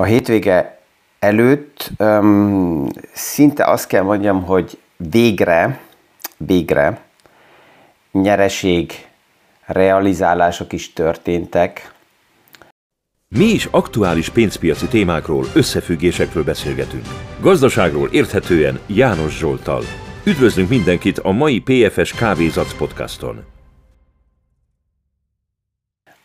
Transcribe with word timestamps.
A 0.00 0.04
hétvége 0.04 0.80
előtt 1.18 1.90
um, 1.98 2.86
szinte 3.12 3.64
azt 3.64 3.86
kell 3.86 4.02
mondjam, 4.02 4.42
hogy 4.42 4.78
végre, 4.96 5.80
végre 6.36 7.00
nyereség 8.12 8.92
realizálások 9.66 10.72
is 10.72 10.92
történtek. 10.92 11.94
Mi 13.28 13.44
is 13.44 13.68
aktuális 13.70 14.28
pénzpiaci 14.28 14.86
témákról, 14.86 15.44
összefüggésekről 15.54 16.44
beszélgetünk. 16.44 17.06
Gazdaságról 17.40 18.08
érthetően 18.12 18.80
János 18.86 19.38
Zsoltal. 19.38 19.82
Üdvözlünk 20.24 20.68
mindenkit 20.68 21.18
a 21.18 21.30
mai 21.30 21.60
PFS 21.60 22.12
Kávézac 22.12 22.76
podcaston. 22.76 23.44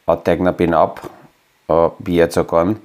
A 0.04 0.22
tegnapi 0.22 0.66
nap 0.66 1.12
a 1.66 1.90
piacokon 1.90 2.80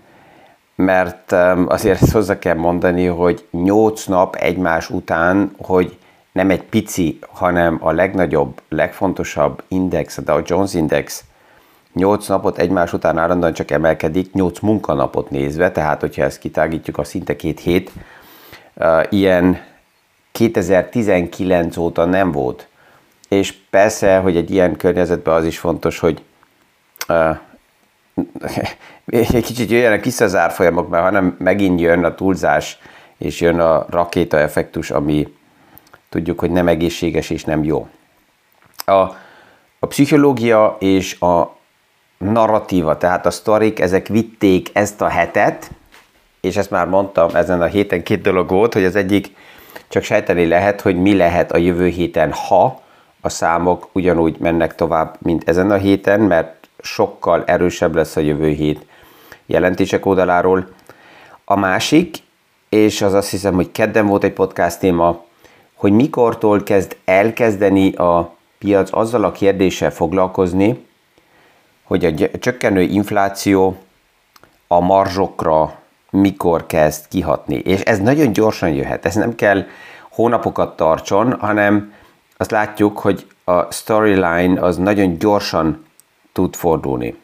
mert 0.81 1.33
azért 1.67 2.03
ezt 2.03 2.13
hozzá 2.13 2.39
kell 2.39 2.55
mondani, 2.55 3.07
hogy 3.07 3.47
8 3.51 4.05
nap 4.05 4.35
egymás 4.35 4.91
után, 4.91 5.55
hogy 5.59 5.99
nem 6.33 6.51
egy 6.51 6.63
pici, 6.63 7.19
hanem 7.33 7.79
a 7.81 7.91
legnagyobb, 7.91 8.61
legfontosabb 8.69 9.63
index, 9.69 10.19
a 10.19 10.23
Dow 10.23 10.41
Jones 10.45 10.75
Index 10.75 11.25
8 11.93 12.27
napot 12.29 12.59
egymás 12.59 12.93
után 12.93 13.19
állandóan 13.19 13.53
csak 13.53 13.71
emelkedik, 13.71 14.33
8 14.33 14.59
munkanapot 14.61 15.31
nézve, 15.31 15.73
tehát 15.73 16.01
hogyha 16.01 16.23
ezt 16.23 16.39
kitágítjuk 16.39 16.99
a 16.99 17.05
szinte 17.05 17.37
két 17.37 17.61
hét, 17.61 17.91
ilyen 19.09 19.61
2019 20.33 21.77
óta 21.77 22.05
nem 22.05 22.33
volt. 22.33 22.69
És 23.29 23.55
persze, 23.71 24.19
hogy 24.19 24.37
egy 24.37 24.51
ilyen 24.51 24.77
környezetben 24.77 25.35
az 25.35 25.45
is 25.45 25.59
fontos, 25.59 25.99
hogy 25.99 26.23
egy 29.07 29.45
kicsit 29.45 29.71
jöjjenek 29.71 30.05
vissza 30.05 30.25
az 30.25 30.35
árfolyamok, 30.35 30.89
mert 30.89 31.05
hanem 31.05 31.37
megint 31.39 31.81
jön 31.81 32.05
a 32.05 32.15
túlzás, 32.15 32.79
és 33.19 33.41
jön 33.41 33.61
a 33.61 33.87
rakéta 33.91 34.39
effektus, 34.39 34.91
ami 34.91 35.29
tudjuk, 36.09 36.41
hogy 36.41 36.51
nem 36.51 36.69
egészséges 36.69 37.31
és 37.31 37.45
nem 37.45 37.65
jó. 37.65 37.89
A, 38.85 38.93
a 39.79 39.87
pszichológia 39.89 40.77
és 40.79 41.21
a 41.21 41.57
narratíva, 42.19 42.97
tehát 42.97 43.27
a 43.27 43.31
sztorik, 43.31 43.81
ezek 43.81 44.07
vitték 44.07 44.71
ezt 44.73 45.01
a 45.01 45.09
hetet, 45.09 45.71
és 46.41 46.57
ezt 46.57 46.71
már 46.71 46.87
mondtam 46.87 47.35
ezen 47.35 47.63
a 47.63 47.67
héten 47.67 48.03
két 48.03 48.21
dolog 48.21 48.49
volt, 48.49 48.73
hogy 48.73 48.85
az 48.85 48.97
egyik 48.97 49.37
csak 49.89 50.03
sejteni 50.03 50.47
lehet, 50.47 50.81
hogy 50.81 50.97
mi 50.97 51.17
lehet 51.17 51.53
a 51.53 51.57
jövő 51.57 51.87
héten, 51.87 52.33
ha 52.33 52.83
a 53.21 53.29
számok 53.29 53.89
ugyanúgy 53.93 54.37
mennek 54.39 54.75
tovább, 54.75 55.17
mint 55.19 55.49
ezen 55.49 55.71
a 55.71 55.77
héten, 55.77 56.21
mert 56.21 56.60
sokkal 56.83 57.45
erősebb 57.45 57.95
lesz 57.95 58.17
a 58.17 58.21
jövő 58.21 58.49
hét 58.49 58.87
jelentések 59.47 60.07
oldaláról. 60.07 60.69
A 61.45 61.57
másik, 61.57 62.17
és 62.69 63.03
az 63.03 63.15
azt 63.15 63.31
hiszem, 63.31 63.55
hogy 63.55 63.73
kedden 63.73 64.07
volt 64.07 64.25
egy 64.25 64.33
podcast 64.33 64.79
téma, 64.79 65.25
hogy 65.75 65.93
mikortól 65.93 66.63
kezd 66.63 66.97
elkezdeni 67.05 67.93
a 67.93 68.35
piac 68.59 68.93
azzal 68.93 69.25
a 69.25 69.33
kérdéssel 69.33 69.91
foglalkozni, 69.91 70.87
hogy 71.85 72.05
a 72.05 72.39
csökkenő 72.39 72.81
infláció 72.83 73.77
a 74.67 74.81
marzsokra 74.81 75.79
mikor 76.11 76.67
kezd 76.67 77.09
kihatni. 77.09 77.55
És 77.55 77.81
ez 77.81 77.99
nagyon 77.99 78.33
gyorsan 78.33 78.69
jöhet, 78.69 79.07
ez 79.07 79.15
nem 79.15 79.35
kell 79.35 79.67
hónapokat 80.11 80.77
tartson, 80.77 81.33
hanem 81.39 81.93
azt 82.37 82.51
látjuk, 82.51 82.99
hogy 82.99 83.27
a 83.45 83.73
storyline 83.73 84.61
az 84.61 84.77
nagyon 84.77 85.19
gyorsan 85.19 85.85
tud 86.33 86.55
fordulni. 86.57 87.15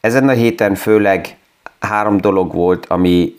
Ezen 0.00 0.28
a 0.28 0.32
héten 0.32 0.74
főleg 0.74 1.36
három 1.80 2.16
dolog 2.16 2.54
volt, 2.54 2.86
ami 2.86 3.34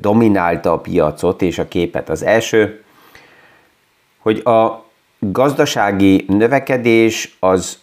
dominálta 0.00 0.72
a 0.72 0.78
piacot 0.78 1.42
és 1.42 1.58
a 1.58 1.68
képet. 1.68 2.08
Az 2.08 2.22
első, 2.22 2.84
hogy 4.18 4.38
a 4.38 4.84
gazdasági 5.18 6.24
növekedés 6.28 7.36
az 7.40 7.78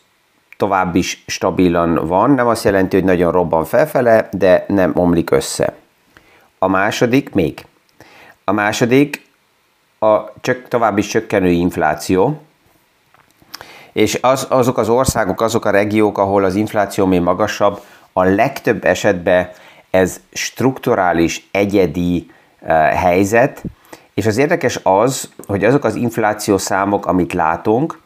tovább 0.57 0.95
is 0.95 1.23
stabilan 1.27 2.07
van, 2.07 2.31
nem 2.31 2.47
azt 2.47 2.63
jelenti, 2.63 2.95
hogy 2.95 3.05
nagyon 3.05 3.31
robban 3.31 3.65
felfele, 3.65 4.29
de 4.31 4.65
nem 4.67 4.91
omlik 4.95 5.31
össze. 5.31 5.75
A 6.59 6.67
második 6.67 7.33
még. 7.33 7.65
A 8.43 8.51
második 8.51 9.25
a 9.99 10.39
csak 10.41 10.67
további 10.67 11.01
csökkenő 11.01 11.49
infláció, 11.49 12.41
és 13.93 14.17
az, 14.21 14.47
azok 14.49 14.77
az 14.77 14.89
országok, 14.89 15.41
azok 15.41 15.65
a 15.65 15.69
regiók, 15.69 16.17
ahol 16.17 16.43
az 16.43 16.55
infláció 16.55 17.05
még 17.05 17.21
magasabb, 17.21 17.81
a 18.13 18.23
legtöbb 18.23 18.85
esetben 18.85 19.49
ez 19.89 20.19
strukturális, 20.31 21.47
egyedi 21.51 22.27
uh, 22.61 22.69
helyzet, 22.87 23.63
és 24.13 24.25
az 24.25 24.37
érdekes 24.37 24.79
az, 24.83 25.29
hogy 25.47 25.63
azok 25.63 25.83
az 25.83 25.95
infláció 25.95 26.57
számok, 26.57 27.05
amit 27.05 27.33
látunk, 27.33 28.01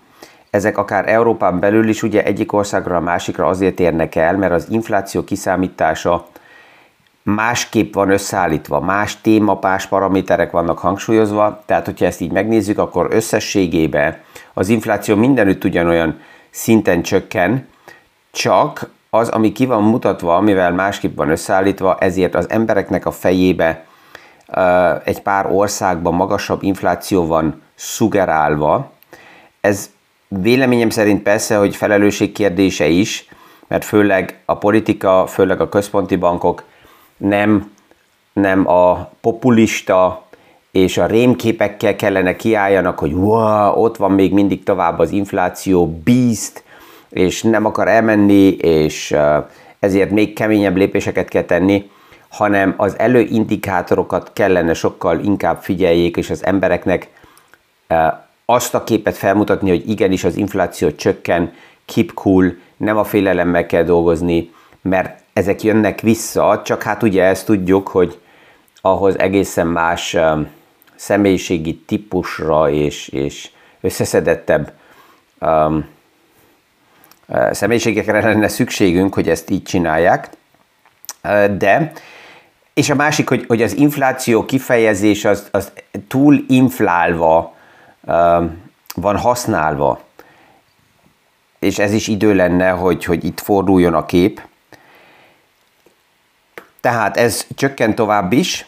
ezek 0.50 0.78
akár 0.78 1.10
Európán 1.10 1.60
belül 1.60 1.90
is 1.90 2.04
ugye 2.04 2.24
egyik 2.24 2.54
országra 2.54 2.96
a 2.96 3.00
másikra 3.00 3.46
azért 3.46 3.80
érnek 3.80 4.16
el, 4.16 4.38
mert 4.38 4.54
az 4.54 4.68
infláció 4.70 5.24
kiszámítása 5.24 6.28
másképp 7.36 7.94
van 7.94 8.10
összeállítva, 8.10 8.80
más 8.80 9.22
téma, 9.22 9.58
más 9.62 9.86
paraméterek 9.86 10.52
vannak 10.52 10.80
hangsúlyozva, 10.80 11.64
tehát 11.66 11.86
hogyha 11.86 12.06
ezt 12.06 12.22
így 12.22 12.32
megnézzük, 12.32 12.78
akkor 12.78 13.08
összességében 13.10 14.18
az 14.54 14.70
infláció 14.70 15.16
mindenütt 15.16 15.64
ugyanolyan 15.64 16.20
szinten 16.50 17.02
csökken, 17.02 17.68
csak 18.32 18.90
az, 19.10 19.30
ami 19.30 19.52
ki 19.52 19.66
van 19.66 19.84
mutatva, 19.84 20.36
amivel 20.36 20.72
másképp 20.72 21.16
van 21.16 21.30
összeállítva, 21.30 21.98
ezért 22.00 22.36
az 22.36 22.50
embereknek 22.50 23.06
a 23.06 23.12
fejébe 23.12 23.86
egy 25.04 25.22
pár 25.22 25.52
országban 25.52 26.14
magasabb 26.14 26.64
infláció 26.64 27.26
van 27.26 27.62
szugerálva. 27.76 28.92
Ez 29.62 29.90
véleményem 30.28 30.90
szerint 30.90 31.24
persze, 31.24 31.58
hogy 31.58 31.76
felelősség 31.76 32.32
kérdése 32.32 32.88
is, 32.88 33.30
mert 33.68 33.86
főleg 33.86 34.40
a 34.46 34.58
politika, 34.58 35.26
főleg 35.28 35.62
a 35.62 35.70
központi 35.70 36.16
bankok 36.16 36.64
nem, 37.18 37.72
nem 38.34 38.70
a 38.70 39.12
populista 39.22 40.26
és 40.72 40.98
a 40.98 41.06
rémképekkel 41.06 41.96
kellene 41.96 42.36
kiálljanak, 42.36 43.00
hogy 43.00 43.14
wow, 43.14 43.84
ott 43.84 43.98
van 43.98 44.12
még 44.12 44.34
mindig 44.34 44.64
tovább 44.64 45.00
az 45.00 45.12
infláció, 45.12 45.88
beast, 46.04 46.64
és 47.10 47.42
nem 47.42 47.66
akar 47.66 47.88
elmenni, 47.88 48.48
és 48.50 49.16
ezért 49.80 50.10
még 50.10 50.34
keményebb 50.34 50.76
lépéseket 50.76 51.30
kell 51.30 51.44
tenni, 51.44 51.90
hanem 52.30 52.74
az 52.78 53.00
előindikátorokat 53.00 54.32
kellene 54.34 54.74
sokkal 54.74 55.20
inkább 55.20 55.62
figyeljék, 55.62 56.18
és 56.18 56.30
az 56.30 56.46
embereknek 56.46 57.10
azt 58.46 58.74
a 58.74 58.84
képet 58.84 59.18
felmutatni, 59.18 59.70
hogy 59.70 59.90
igenis 59.90 60.24
az 60.24 60.36
infláció 60.36 60.92
csökken, 60.92 61.54
keep 61.86 62.14
cool, 62.14 62.56
nem 62.78 62.98
a 62.98 63.04
félelemmel 63.04 63.66
kell 63.66 63.84
dolgozni, 63.84 64.52
mert 64.82 65.22
ezek 65.38 65.64
jönnek 65.64 66.02
vissza, 66.02 66.62
csak 66.66 66.84
hát 66.84 67.04
ugye 67.04 67.24
ezt 67.24 67.46
tudjuk, 67.46 67.88
hogy 67.88 68.20
ahhoz 68.82 69.20
egészen 69.20 69.68
más 69.68 70.18
személyiségi 70.96 71.76
típusra 71.76 72.70
és, 72.70 73.08
és 73.08 73.50
összeszedettebb 73.82 74.72
um, 75.40 75.86
személyiségekre 77.52 78.22
lenne 78.22 78.48
szükségünk, 78.48 79.14
hogy 79.14 79.30
ezt 79.30 79.50
így 79.50 79.64
csinálják. 79.64 80.30
De, 81.58 81.92
és 82.74 82.90
a 82.90 82.96
másik, 82.96 83.30
hogy, 83.30 83.46
hogy 83.48 83.62
az 83.62 83.76
infláció 83.76 84.46
kifejezés 84.46 85.26
az, 85.26 85.48
az 85.52 85.72
túl 86.08 86.46
inflálva 86.48 87.56
van 88.96 89.18
használva. 89.18 90.02
És 91.60 91.80
ez 91.80 91.94
is 91.94 92.08
idő 92.08 92.36
lenne, 92.36 92.70
hogy, 92.70 93.04
hogy 93.04 93.26
itt 93.26 93.40
forduljon 93.40 93.94
a 93.94 94.06
kép. 94.06 94.47
Tehát 96.88 97.18
ez 97.18 97.48
csökken 97.56 97.96
tovább 97.96 98.32
is, 98.32 98.66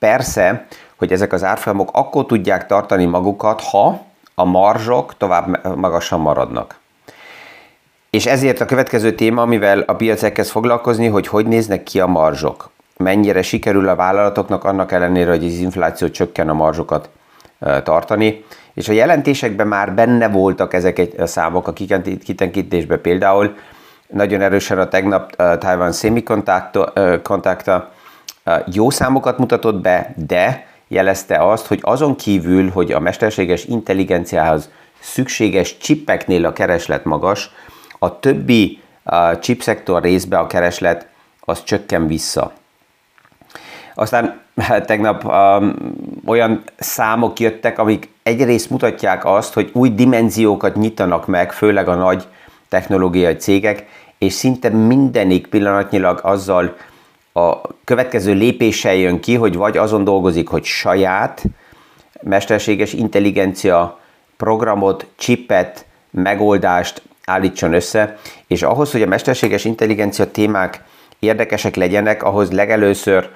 persze, 0.00 0.66
hogy 0.96 1.12
ezek 1.12 1.32
az 1.32 1.44
árfolyamok 1.44 1.90
akkor 1.92 2.26
tudják 2.26 2.66
tartani 2.66 3.04
magukat, 3.04 3.60
ha 3.60 4.02
a 4.34 4.44
marzsok 4.44 5.16
tovább 5.16 5.76
magasan 5.76 6.20
maradnak. 6.20 6.78
És 8.10 8.26
ezért 8.26 8.60
a 8.60 8.64
következő 8.64 9.14
téma, 9.14 9.42
amivel 9.42 9.80
a 9.80 9.94
piac 9.94 10.22
elkezd 10.22 10.50
foglalkozni, 10.50 11.06
hogy 11.06 11.26
hogy 11.26 11.46
néznek 11.46 11.82
ki 11.82 12.00
a 12.00 12.06
marzsok. 12.06 12.70
Mennyire 12.96 13.42
sikerül 13.42 13.88
a 13.88 13.94
vállalatoknak 13.94 14.64
annak 14.64 14.92
ellenére, 14.92 15.30
hogy 15.30 15.44
az 15.44 15.52
infláció 15.52 16.08
csökken 16.08 16.48
a 16.48 16.52
marzsokat 16.52 17.08
tartani. 17.82 18.44
És 18.74 18.88
a 18.88 18.92
jelentésekben 18.92 19.66
már 19.66 19.94
benne 19.94 20.28
voltak 20.28 20.74
ezek 20.74 21.08
a 21.18 21.26
számok 21.26 21.68
a 21.68 21.72
kitenkítésben 22.24 23.00
például. 23.00 23.54
Nagyon 24.06 24.40
erősen 24.40 24.78
a 24.78 24.88
tegnap 24.88 25.34
uh, 25.38 25.58
Taiwan 25.58 25.92
Semiconductor 25.92 26.92
jó 28.72 28.90
számokat 28.90 29.38
mutatott 29.38 29.80
be, 29.80 30.14
de 30.26 30.66
jelezte 30.88 31.50
azt, 31.50 31.66
hogy 31.66 31.78
azon 31.82 32.16
kívül, 32.16 32.70
hogy 32.70 32.92
a 32.92 33.00
mesterséges 33.00 33.64
intelligenciához 33.64 34.70
szükséges 35.00 35.76
csipeknél 35.76 36.44
a 36.44 36.52
kereslet 36.52 37.04
magas, 37.04 37.50
a 37.98 38.18
többi 38.18 38.80
a 39.02 39.38
chipszektor 39.38 40.02
részbe 40.02 40.38
a 40.38 40.46
kereslet 40.46 41.06
az 41.40 41.64
csökken 41.64 42.06
vissza. 42.06 42.52
Aztán 43.94 44.40
hát, 44.56 44.86
tegnap 44.86 45.24
um, 45.24 45.74
olyan 46.26 46.62
számok 46.78 47.40
jöttek, 47.40 47.78
amik 47.78 48.08
egyrészt 48.22 48.70
mutatják 48.70 49.24
azt, 49.24 49.54
hogy 49.54 49.70
új 49.72 49.90
dimenziókat 49.90 50.76
nyitanak 50.76 51.26
meg, 51.26 51.52
főleg 51.52 51.88
a 51.88 51.94
nagy 51.94 52.26
technológiai 52.68 53.36
cégek, 53.36 53.86
és 54.18 54.32
szinte 54.32 54.68
mindenik 54.68 55.46
pillanatnyilag 55.46 56.20
azzal 56.22 56.76
a 57.32 57.60
következő 57.84 58.32
lépéssel 58.32 58.94
jön 58.94 59.20
ki, 59.20 59.34
hogy 59.34 59.56
vagy 59.56 59.76
azon 59.76 60.04
dolgozik, 60.04 60.48
hogy 60.48 60.64
saját 60.64 61.42
mesterséges 62.22 62.92
intelligencia 62.92 63.98
programot, 64.36 65.06
chipet, 65.16 65.86
megoldást 66.10 67.02
állítson 67.24 67.72
össze, 67.72 68.18
és 68.46 68.62
ahhoz, 68.62 68.92
hogy 68.92 69.02
a 69.02 69.06
mesterséges 69.06 69.64
intelligencia 69.64 70.30
témák 70.30 70.82
érdekesek 71.18 71.76
legyenek, 71.76 72.22
ahhoz 72.22 72.50
legelőször 72.50 73.28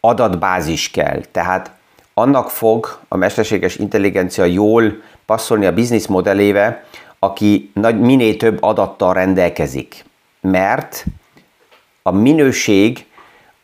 adatbázis 0.00 0.90
kell. 0.90 1.20
Tehát 1.32 1.70
annak 2.14 2.50
fog 2.50 2.98
a 3.08 3.16
mesterséges 3.16 3.76
intelligencia 3.76 4.44
jól 4.44 5.02
passzolni 5.26 5.66
a 5.66 5.72
biznisz 5.72 6.06
modellébe, 6.06 6.84
aki 7.18 7.70
nagy, 7.74 8.00
minél 8.00 8.36
több 8.36 8.62
adattal 8.62 9.14
rendelkezik. 9.14 10.04
Mert 10.40 11.04
a 12.02 12.10
minőség 12.10 13.06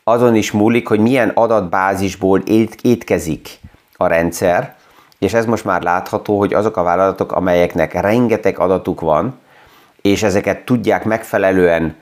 azon 0.07 0.35
is 0.35 0.51
múlik, 0.51 0.87
hogy 0.87 0.99
milyen 0.99 1.29
adatbázisból 1.29 2.39
étkezik 2.81 3.59
a 3.93 4.07
rendszer, 4.07 4.75
és 5.19 5.33
ez 5.33 5.45
most 5.45 5.65
már 5.65 5.81
látható, 5.81 6.37
hogy 6.37 6.53
azok 6.53 6.77
a 6.77 6.83
vállalatok, 6.83 7.31
amelyeknek 7.31 7.93
rengeteg 7.93 8.59
adatuk 8.59 9.01
van, 9.01 9.39
és 10.01 10.23
ezeket 10.23 10.65
tudják 10.65 11.03
megfelelően 11.03 11.95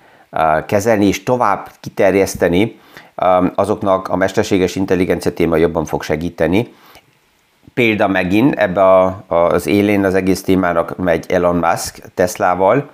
kezelni 0.65 1.05
és 1.05 1.23
tovább 1.23 1.71
kiterjeszteni, 1.79 2.79
azoknak 3.55 4.07
a 4.07 4.15
mesterséges 4.15 4.75
intelligencia 4.75 5.33
téma 5.33 5.55
jobban 5.55 5.85
fog 5.85 6.03
segíteni. 6.03 6.73
Példa 7.73 8.07
megint 8.07 8.55
ebbe 8.55 8.83
a, 8.83 9.23
az 9.27 9.67
élén 9.67 10.03
az 10.03 10.15
egész 10.15 10.43
témának 10.43 10.97
megy 10.97 11.25
Elon 11.31 11.55
Musk 11.55 12.01
Teslával. 12.13 12.89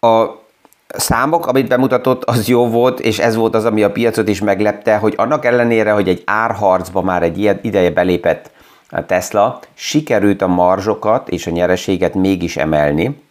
A 0.00 0.42
számok, 0.96 1.46
amit 1.46 1.68
bemutatott, 1.68 2.24
az 2.24 2.48
jó 2.48 2.68
volt, 2.68 3.00
és 3.00 3.18
ez 3.18 3.34
volt 3.34 3.54
az, 3.54 3.64
ami 3.64 3.82
a 3.82 3.92
piacot 3.92 4.28
is 4.28 4.40
meglepte, 4.40 4.96
hogy 4.96 5.14
annak 5.16 5.44
ellenére, 5.44 5.92
hogy 5.92 6.08
egy 6.08 6.22
árharcba 6.26 7.02
már 7.02 7.22
egy 7.22 7.38
ilyen 7.38 7.58
ideje 7.62 7.90
belépett 7.90 8.50
a 8.90 9.06
Tesla, 9.06 9.60
sikerült 9.74 10.42
a 10.42 10.46
marzsokat 10.46 11.28
és 11.28 11.46
a 11.46 11.50
nyereséget 11.50 12.14
mégis 12.14 12.56
emelni. 12.56 13.22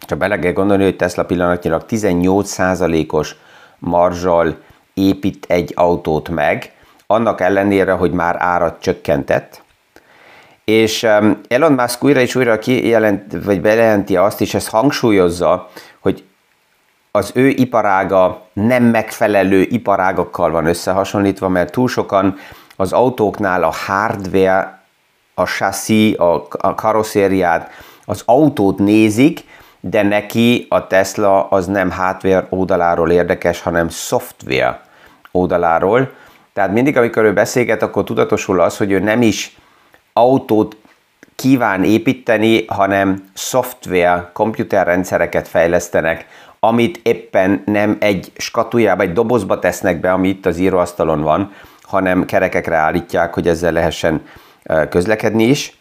Csak 0.00 0.18
bele 0.18 0.38
kell 0.38 0.52
gondolni, 0.52 0.84
hogy 0.84 0.96
Tesla 0.96 1.24
pillanatnyilag 1.24 1.84
18%-os 1.88 3.36
marzsal 3.78 4.56
épít 4.94 5.44
egy 5.48 5.72
autót 5.76 6.28
meg, 6.28 6.72
annak 7.06 7.40
ellenére, 7.40 7.92
hogy 7.92 8.10
már 8.10 8.36
árat 8.38 8.80
csökkentett. 8.80 9.62
És 10.64 11.02
um, 11.02 11.40
Elon 11.48 11.72
Musk 11.72 12.04
újra 12.04 12.20
és 12.20 12.34
újra 12.34 12.58
kijelent, 12.58 13.44
vagy 13.44 13.60
bejelenti 13.60 14.16
azt, 14.16 14.40
és 14.40 14.54
ezt 14.54 14.68
hangsúlyozza, 14.68 15.68
az 17.18 17.30
ő 17.34 17.48
iparága 17.48 18.42
nem 18.52 18.82
megfelelő 18.84 19.60
iparágakkal 19.60 20.50
van 20.50 20.66
összehasonlítva, 20.66 21.48
mert 21.48 21.72
túl 21.72 21.88
sokan 21.88 22.36
az 22.76 22.92
autóknál 22.92 23.62
a 23.62 23.72
hardware, 23.86 24.82
a 25.34 25.44
chassis, 25.44 26.16
a, 26.16 26.46
a 26.50 26.74
karosszériát, 26.74 27.70
az 28.04 28.22
autót 28.24 28.78
nézik, 28.78 29.44
de 29.80 30.02
neki 30.02 30.66
a 30.68 30.86
Tesla 30.86 31.48
az 31.48 31.66
nem 31.66 31.90
hardware 31.90 32.46
oldaláról 32.50 33.10
érdekes, 33.10 33.60
hanem 33.60 33.88
software 33.88 34.80
oldaláról. 35.30 36.12
Tehát 36.52 36.72
mindig, 36.72 36.96
amikor 36.96 37.24
ő 37.24 37.32
beszélget, 37.32 37.82
akkor 37.82 38.04
tudatosul 38.04 38.60
az, 38.60 38.76
hogy 38.76 38.90
ő 38.90 38.98
nem 38.98 39.22
is 39.22 39.56
autót 40.12 40.76
kíván 41.36 41.84
építeni, 41.84 42.64
hanem 42.66 43.24
szoftver, 43.34 44.30
komputerrendszereket 44.32 45.48
fejlesztenek, 45.48 46.26
amit 46.60 47.00
éppen 47.02 47.62
nem 47.64 47.96
egy 48.00 48.32
skatujába, 48.36 49.02
egy 49.02 49.12
dobozba 49.12 49.58
tesznek 49.58 50.00
be, 50.00 50.12
ami 50.12 50.28
itt 50.28 50.46
az 50.46 50.58
íróasztalon 50.58 51.20
van, 51.20 51.52
hanem 51.82 52.24
kerekekre 52.24 52.76
állítják, 52.76 53.34
hogy 53.34 53.48
ezzel 53.48 53.72
lehessen 53.72 54.22
közlekedni 54.88 55.44
is. 55.44 55.78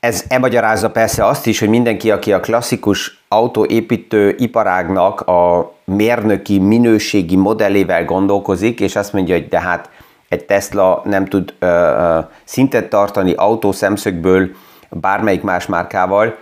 Ez 0.00 0.24
emagyarázza 0.28 0.90
persze 0.90 1.26
azt 1.26 1.46
is, 1.46 1.58
hogy 1.58 1.68
mindenki, 1.68 2.10
aki 2.10 2.32
a 2.32 2.40
klasszikus 2.40 3.24
autóépítő 3.28 4.34
iparágnak 4.38 5.20
a 5.20 5.72
mérnöki 5.84 6.58
minőségi 6.58 7.36
modellével 7.36 8.04
gondolkozik, 8.04 8.80
és 8.80 8.96
azt 8.96 9.12
mondja, 9.12 9.34
hogy 9.34 9.48
de 9.48 9.60
hát 9.60 9.90
egy 10.28 10.44
Tesla 10.44 11.02
nem 11.04 11.24
tud 11.24 11.54
ö, 11.58 11.66
ö, 11.66 12.18
szintet 12.44 12.88
tartani 12.88 13.32
autó 13.32 13.72
szemszögből 13.72 14.50
bármelyik 14.90 15.42
más 15.42 15.66
márkával, 15.66 16.36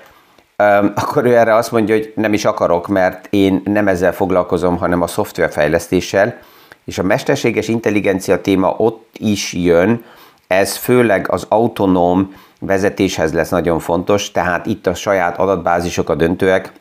akkor 0.95 1.25
ő 1.25 1.37
erre 1.37 1.55
azt 1.55 1.73
mondja, 1.73 1.95
hogy 1.95 2.13
nem 2.17 2.33
is 2.33 2.45
akarok, 2.45 2.89
mert 2.89 3.27
én 3.31 3.63
nem 3.65 3.89
ezzel 3.89 4.13
foglalkozom, 4.13 4.77
hanem 4.77 5.03
a 5.03 5.07
szoftverfejlesztéssel, 5.07 6.39
és 6.85 6.99
a 6.99 7.03
mesterséges 7.03 7.69
intelligencia 7.69 8.41
téma 8.41 8.75
ott 8.77 9.15
is 9.19 9.53
jön, 9.53 10.05
ez 10.47 10.77
főleg 10.77 11.31
az 11.31 11.47
autonóm 11.49 12.35
vezetéshez 12.61 13.33
lesz 13.33 13.49
nagyon 13.49 13.79
fontos, 13.79 14.31
tehát 14.31 14.67
itt 14.67 14.87
a 14.87 14.95
saját 14.95 15.39
adatbázisok 15.39 16.09
a 16.09 16.15
döntőek, 16.15 16.73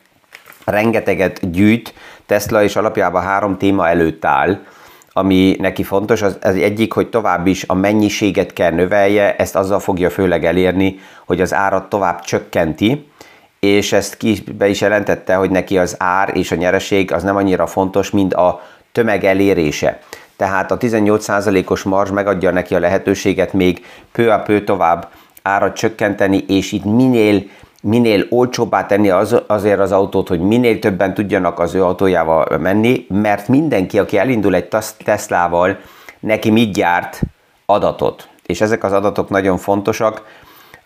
rengeteget 0.64 1.50
gyűjt, 1.50 1.94
Tesla 2.26 2.62
és 2.62 2.76
alapjában 2.76 3.22
három 3.22 3.56
téma 3.56 3.88
előtt 3.88 4.24
áll, 4.24 4.58
ami 5.12 5.56
neki 5.58 5.82
fontos, 5.82 6.22
az, 6.22 6.38
az 6.42 6.54
egyik, 6.54 6.92
hogy 6.92 7.08
tovább 7.08 7.46
is 7.46 7.64
a 7.66 7.74
mennyiséget 7.74 8.52
kell 8.52 8.70
növelje, 8.70 9.36
ezt 9.36 9.56
azzal 9.56 9.80
fogja 9.80 10.10
főleg 10.10 10.44
elérni, 10.44 10.98
hogy 11.26 11.40
az 11.40 11.54
árat 11.54 11.88
tovább 11.88 12.20
csökkenti, 12.20 13.10
és 13.60 13.92
ezt 13.92 14.16
ki 14.16 14.42
be 14.58 14.68
is 14.68 14.80
jelentette, 14.80 15.34
hogy 15.34 15.50
neki 15.50 15.78
az 15.78 15.94
ár 15.98 16.36
és 16.36 16.50
a 16.50 16.56
nyereség 16.56 17.12
az 17.12 17.22
nem 17.22 17.36
annyira 17.36 17.66
fontos, 17.66 18.10
mint 18.10 18.34
a 18.34 18.62
tömeg 18.92 19.24
elérése. 19.24 20.00
Tehát 20.36 20.70
a 20.70 20.78
18%-os 20.78 21.82
marzs 21.82 22.10
megadja 22.10 22.50
neki 22.50 22.74
a 22.74 22.78
lehetőséget 22.78 23.52
még 23.52 23.84
pő 24.12 24.30
a 24.30 24.38
pő 24.38 24.64
tovább 24.64 25.08
árat 25.42 25.76
csökkenteni, 25.76 26.44
és 26.48 26.72
itt 26.72 26.84
minél 26.84 27.42
minél 27.82 28.26
olcsóbbá 28.28 28.86
tenni 28.86 29.10
az, 29.10 29.36
azért 29.46 29.78
az 29.78 29.92
autót, 29.92 30.28
hogy 30.28 30.40
minél 30.40 30.78
többen 30.78 31.14
tudjanak 31.14 31.58
az 31.58 31.74
ő 31.74 31.84
autójával 31.84 32.58
menni, 32.58 33.06
mert 33.08 33.48
mindenki, 33.48 33.98
aki 33.98 34.18
elindul 34.18 34.54
egy 34.54 34.68
Teslával, 35.04 35.78
neki 36.20 36.50
mit 36.50 36.72
gyárt? 36.72 37.20
Adatot. 37.66 38.28
És 38.46 38.60
ezek 38.60 38.84
az 38.84 38.92
adatok 38.92 39.28
nagyon 39.28 39.58
fontosak 39.58 40.22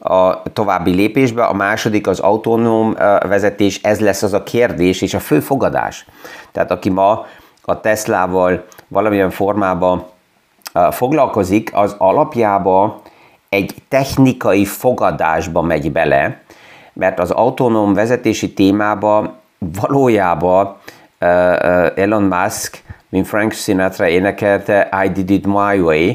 a 0.06 0.42
további 0.52 0.94
lépésbe. 0.94 1.44
A 1.44 1.52
második 1.52 2.06
az 2.06 2.20
autonóm 2.20 2.94
vezetés, 3.28 3.82
ez 3.82 4.00
lesz 4.00 4.22
az 4.22 4.32
a 4.32 4.42
kérdés 4.42 5.02
és 5.02 5.14
a 5.14 5.20
fő 5.20 5.40
fogadás. 5.40 6.06
Tehát 6.52 6.70
aki 6.70 6.90
ma 6.90 7.26
a 7.62 7.80
Teslával 7.80 8.64
valamilyen 8.88 9.30
formában 9.30 10.04
foglalkozik, 10.90 11.70
az 11.74 11.94
alapjába 11.98 13.00
egy 13.48 13.74
technikai 13.88 14.64
fogadásba 14.64 15.62
megy 15.62 15.92
bele, 15.92 16.42
mert 16.92 17.18
az 17.18 17.30
autonóm 17.30 17.94
vezetési 17.94 18.52
témába 18.52 19.34
valójában 19.58 20.76
Elon 21.94 22.22
Musk, 22.22 22.82
mint 23.08 23.26
Frank 23.26 23.52
Sinatra 23.52 24.08
énekelte 24.08 25.04
I 25.04 25.08
did 25.08 25.30
it 25.30 25.46
my 25.46 25.78
way, 25.78 26.12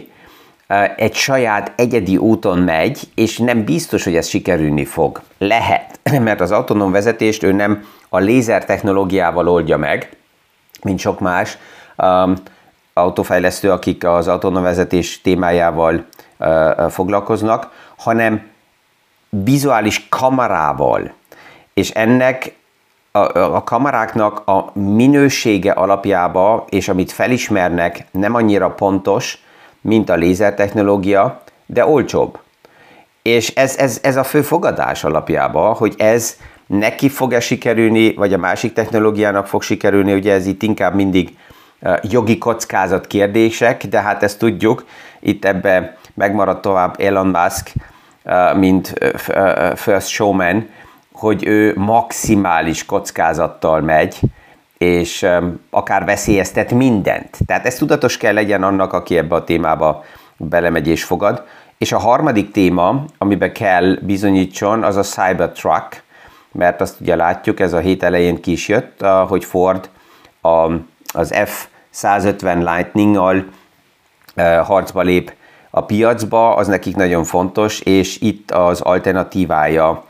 egy 0.95 1.13
saját 1.13 1.71
egyedi 1.75 2.17
úton 2.17 2.59
megy, 2.59 2.99
és 3.15 3.37
nem 3.37 3.63
biztos, 3.63 4.03
hogy 4.03 4.15
ez 4.15 4.27
sikerülni 4.27 4.85
fog. 4.85 5.21
Lehet, 5.37 5.99
mert 6.19 6.41
az 6.41 6.51
autonóm 6.51 6.91
vezetést 6.91 7.43
ő 7.43 7.51
nem 7.51 7.85
a 8.09 8.17
lézer 8.17 8.65
technológiával 8.65 9.47
oldja 9.47 9.77
meg, 9.77 10.09
mint 10.83 10.99
sok 10.99 11.19
más 11.19 11.57
um, 11.97 12.33
autófejlesztő, 12.93 13.71
akik 13.71 14.05
az 14.05 14.27
autonóm 14.27 14.63
vezetés 14.63 15.21
témájával 15.21 16.05
uh, 16.37 16.89
foglalkoznak, 16.89 17.71
hanem 17.97 18.47
vizuális 19.29 20.07
kamerával. 20.09 21.13
És 21.73 21.89
ennek 21.89 22.55
a, 23.11 23.39
a 23.39 23.63
kameráknak 23.63 24.47
a 24.47 24.71
minősége 24.73 25.71
alapjába, 25.71 26.65
és 26.69 26.89
amit 26.89 27.11
felismernek, 27.11 28.05
nem 28.11 28.33
annyira 28.33 28.69
pontos, 28.69 29.43
mint 29.81 30.09
a 30.09 30.15
lézertechnológia, 30.15 31.41
de 31.65 31.85
olcsóbb. 31.85 32.39
És 33.21 33.49
ez, 33.49 33.77
ez, 33.77 33.99
ez 34.03 34.15
a 34.15 34.23
fő 34.23 34.41
fogadás 34.41 35.03
alapjába, 35.03 35.73
hogy 35.73 35.93
ez 35.97 36.37
neki 36.65 37.09
fog-e 37.09 37.39
sikerülni, 37.39 38.13
vagy 38.13 38.33
a 38.33 38.37
másik 38.37 38.73
technológiának 38.73 39.47
fog 39.47 39.61
sikerülni, 39.61 40.13
ugye 40.13 40.33
ez 40.33 40.45
itt 40.45 40.63
inkább 40.63 40.95
mindig 40.95 41.37
jogi 42.01 42.37
kockázat 42.37 43.07
kérdések, 43.07 43.85
de 43.85 44.01
hát 44.01 44.23
ezt 44.23 44.39
tudjuk, 44.39 44.85
itt 45.19 45.45
ebbe 45.45 45.97
megmaradt 46.13 46.61
tovább 46.61 46.99
Elon 46.99 47.27
Musk, 47.27 47.71
mint 48.55 48.93
first 49.75 50.07
showman, 50.07 50.69
hogy 51.11 51.45
ő 51.45 51.73
maximális 51.75 52.85
kockázattal 52.85 53.81
megy, 53.81 54.19
és 54.79 55.27
akár 55.69 56.05
veszélyeztet 56.05 56.71
mindent. 56.71 57.37
Tehát 57.45 57.65
ez 57.65 57.75
tudatos 57.75 58.17
kell 58.17 58.33
legyen 58.33 58.63
annak, 58.63 58.93
aki 58.93 59.17
ebbe 59.17 59.35
a 59.35 59.43
témába 59.43 60.03
belemegy 60.37 60.87
és 60.87 61.03
fogad. 61.03 61.43
És 61.77 61.91
a 61.91 61.97
harmadik 61.97 62.51
téma, 62.51 63.03
amiben 63.17 63.53
kell 63.53 63.97
bizonyítson, 64.01 64.83
az 64.83 64.95
a 64.95 65.01
Cybertruck, 65.01 66.03
mert 66.51 66.81
azt 66.81 66.99
ugye 67.01 67.15
látjuk, 67.15 67.59
ez 67.59 67.73
a 67.73 67.79
hét 67.79 68.03
elején 68.03 68.41
ki 68.41 68.51
is 68.51 68.67
jött, 68.67 69.05
hogy 69.27 69.45
Ford 69.45 69.89
az 71.11 71.33
F-150 71.33 72.75
Lightning-al 72.75 73.45
harcba 74.63 75.01
lép 75.01 75.33
a 75.69 75.85
piacba, 75.85 76.55
az 76.55 76.67
nekik 76.67 76.95
nagyon 76.95 77.23
fontos, 77.23 77.79
és 77.79 78.19
itt 78.21 78.51
az 78.51 78.81
alternatívája 78.81 80.03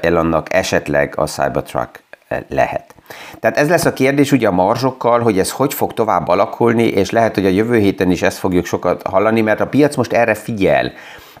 Elonnak 0.00 0.54
esetleg 0.54 1.14
a 1.16 1.26
Cybertruck 1.26 2.02
lehet. 2.48 2.94
Tehát 3.40 3.56
ez 3.56 3.68
lesz 3.68 3.84
a 3.84 3.92
kérdés 3.92 4.32
ugye 4.32 4.48
a 4.48 4.52
marzsokkal, 4.52 5.20
hogy 5.20 5.38
ez 5.38 5.50
hogy 5.50 5.74
fog 5.74 5.92
tovább 5.92 6.28
alakulni, 6.28 6.84
és 6.84 7.10
lehet, 7.10 7.34
hogy 7.34 7.46
a 7.46 7.48
jövő 7.48 7.78
héten 7.78 8.10
is 8.10 8.22
ezt 8.22 8.38
fogjuk 8.38 8.66
sokat 8.66 9.02
hallani, 9.02 9.40
mert 9.40 9.60
a 9.60 9.66
piac 9.66 9.96
most 9.96 10.12
erre 10.12 10.34
figyel. 10.34 10.92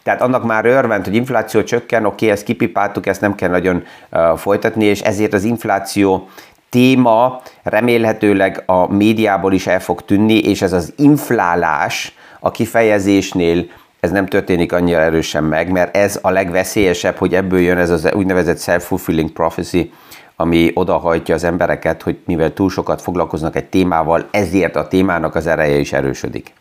Tehát 0.02 0.22
annak 0.22 0.44
már 0.44 0.64
örvend, 0.64 1.04
hogy 1.04 1.14
infláció 1.14 1.62
csökken, 1.62 2.04
oké, 2.04 2.30
ezt 2.30 2.44
kipipáltuk, 2.44 3.06
ezt 3.06 3.20
nem 3.20 3.34
kell 3.34 3.50
nagyon 3.50 3.84
uh, 4.12 4.36
folytatni, 4.36 4.84
és 4.84 5.00
ezért 5.00 5.32
az 5.32 5.44
infláció 5.44 6.28
téma 6.68 7.42
remélhetőleg 7.62 8.62
a 8.66 8.92
médiából 8.92 9.52
is 9.52 9.66
el 9.66 9.80
fog 9.80 10.04
tűnni, 10.04 10.38
és 10.38 10.62
ez 10.62 10.72
az 10.72 10.92
inflálás 10.96 12.14
a 12.40 12.50
kifejezésnél 12.50 13.66
ez 14.00 14.10
nem 14.10 14.26
történik 14.26 14.72
annyira 14.72 15.00
erősen 15.00 15.44
meg, 15.44 15.70
mert 15.70 15.96
ez 15.96 16.18
a 16.22 16.30
legveszélyesebb, 16.30 17.16
hogy 17.16 17.34
ebből 17.34 17.60
jön 17.60 17.78
ez 17.78 17.90
az 17.90 18.08
úgynevezett 18.12 18.60
self-fulfilling 18.60 19.30
prophecy, 19.30 19.92
ami 20.36 20.70
odahajtja 20.74 21.34
az 21.34 21.44
embereket, 21.44 22.02
hogy 22.02 22.18
mivel 22.26 22.52
túl 22.52 22.70
sokat 22.70 23.02
foglalkoznak 23.02 23.56
egy 23.56 23.64
témával, 23.64 24.28
ezért 24.30 24.76
a 24.76 24.88
témának 24.88 25.34
az 25.34 25.46
ereje 25.46 25.76
is 25.76 25.92
erősödik. 25.92 26.52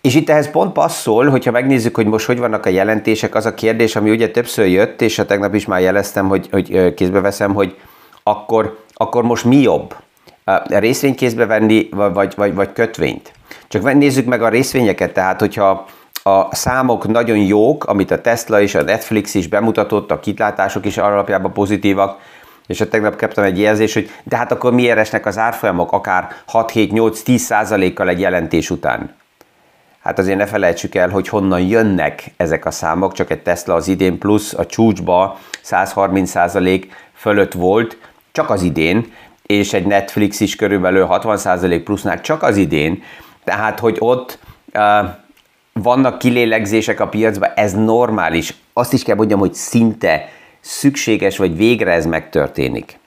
És 0.00 0.14
itt 0.14 0.30
ehhez 0.30 0.50
pont 0.50 0.72
passzol, 0.72 1.28
hogyha 1.28 1.50
megnézzük, 1.50 1.94
hogy 1.94 2.06
most 2.06 2.26
hogy 2.26 2.38
vannak 2.38 2.66
a 2.66 2.68
jelentések, 2.68 3.34
az 3.34 3.46
a 3.46 3.54
kérdés, 3.54 3.96
ami 3.96 4.10
ugye 4.10 4.30
többször 4.30 4.66
jött, 4.66 5.02
és 5.02 5.18
a 5.18 5.26
tegnap 5.26 5.54
is 5.54 5.66
már 5.66 5.80
jeleztem, 5.80 6.28
hogy, 6.28 6.48
hogy 6.50 6.94
kézbe 6.94 7.20
veszem, 7.20 7.54
hogy 7.54 7.76
akkor, 8.22 8.78
akkor 8.94 9.22
most 9.22 9.44
mi 9.44 9.56
jobb? 9.56 9.94
A 10.44 10.78
részvényt 10.78 11.16
kézbe 11.16 11.46
venni, 11.46 11.88
vagy, 11.90 12.32
vagy, 12.36 12.54
vagy 12.54 12.72
kötvényt? 12.72 13.32
Csak 13.68 13.92
nézzük 13.92 14.26
meg 14.26 14.42
a 14.42 14.48
részvényeket, 14.48 15.12
tehát 15.12 15.40
hogyha 15.40 15.86
a 16.22 16.54
számok 16.54 17.06
nagyon 17.06 17.38
jók, 17.38 17.84
amit 17.84 18.10
a 18.10 18.20
Tesla 18.20 18.60
és 18.60 18.74
a 18.74 18.82
Netflix 18.82 19.34
is 19.34 19.48
bemutatott, 19.48 20.10
a 20.10 20.20
kitlátások 20.20 20.86
is 20.86 20.98
alapjában 20.98 21.52
pozitívak, 21.52 22.18
és 22.66 22.80
a 22.80 22.88
tegnap 22.88 23.16
kaptam 23.16 23.44
egy 23.44 23.60
jelzést, 23.60 23.94
hogy 23.94 24.10
de 24.22 24.36
hát 24.36 24.52
akkor 24.52 24.72
miért 24.72 24.98
esnek 24.98 25.26
az 25.26 25.38
árfolyamok 25.38 25.92
akár 25.92 26.28
6-7-8-10 26.52 27.36
százalékkal 27.36 28.08
egy 28.08 28.20
jelentés 28.20 28.70
után? 28.70 29.14
Hát 30.02 30.18
azért 30.18 30.38
ne 30.38 30.46
felejtsük 30.46 30.94
el, 30.94 31.08
hogy 31.08 31.28
honnan 31.28 31.60
jönnek 31.60 32.24
ezek 32.36 32.66
a 32.66 32.70
számok, 32.70 33.12
csak 33.12 33.30
egy 33.30 33.42
Tesla 33.42 33.74
az 33.74 33.88
idén 33.88 34.18
plusz 34.18 34.52
a 34.52 34.66
csúcsba 34.66 35.38
130 35.62 36.30
százalék 36.30 36.92
fölött 37.14 37.52
volt, 37.52 37.98
csak 38.32 38.50
az 38.50 38.62
idén, 38.62 39.12
és 39.42 39.72
egy 39.72 39.86
Netflix 39.86 40.40
is 40.40 40.56
körülbelül 40.56 41.04
60 41.04 41.36
százalék 41.36 41.84
plusznál 41.84 42.20
csak 42.20 42.42
az 42.42 42.56
idén, 42.56 43.02
tehát 43.44 43.78
hogy 43.78 43.96
ott 43.98 44.38
uh, 44.74 45.08
vannak 45.72 46.18
kilélegzések 46.18 47.00
a 47.00 47.08
piacban, 47.08 47.50
ez 47.54 47.72
normális. 47.72 48.54
Azt 48.72 48.92
is 48.92 49.02
kell 49.02 49.16
mondjam, 49.16 49.38
hogy 49.38 49.54
szinte 49.54 50.28
szükséges, 50.60 51.36
vagy 51.36 51.56
végre 51.56 51.92
ez 51.92 52.06
megtörténik. 52.06 52.98